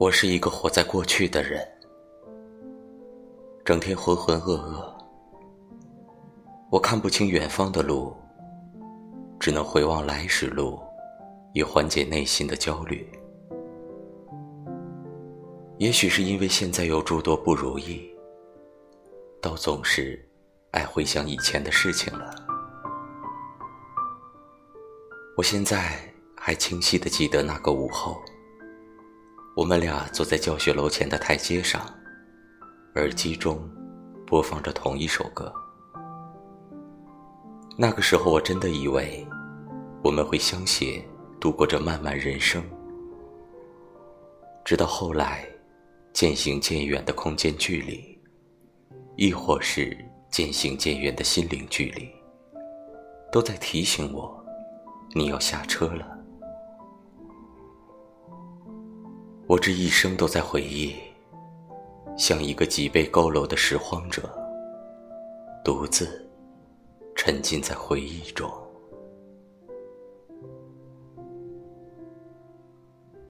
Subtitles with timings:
[0.00, 1.62] 我是一个活在过去的人，
[3.62, 4.90] 整天浑浑噩噩。
[6.70, 8.16] 我看不清远方的路，
[9.38, 10.80] 只能回望来时路，
[11.52, 13.06] 以缓解内心的焦虑。
[15.76, 18.10] 也许是因为现在有诸多不如意，
[19.38, 20.18] 倒总是
[20.70, 22.34] 爱回想以前的事情了。
[25.36, 26.00] 我现在
[26.34, 28.18] 还清晰的记得那个午后。
[29.60, 31.86] 我们俩坐在教学楼前的台阶上，
[32.94, 33.60] 耳机中
[34.26, 35.52] 播放着同一首歌。
[37.76, 39.22] 那个时候，我真的以为
[40.02, 41.06] 我们会相携
[41.38, 42.64] 度过这漫漫人生。
[44.64, 45.46] 直到后来，
[46.14, 48.18] 渐行渐远的空间距离，
[49.16, 49.94] 亦或是
[50.30, 52.08] 渐行渐远的心灵距离，
[53.30, 54.42] 都在提醒我，
[55.14, 56.19] 你要下车了。
[59.50, 60.94] 我这一生都在回忆，
[62.16, 64.32] 像一个脊背佝偻的拾荒者，
[65.64, 66.24] 独自
[67.16, 68.48] 沉浸在回忆中。